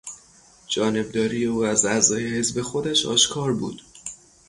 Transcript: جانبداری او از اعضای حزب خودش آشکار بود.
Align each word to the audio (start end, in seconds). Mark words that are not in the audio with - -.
جانبداری 0.67 1.45
او 1.45 1.65
از 1.65 1.85
اعضای 1.85 2.27
حزب 2.37 2.61
خودش 2.61 3.05
آشکار 3.05 3.53
بود. 3.53 3.81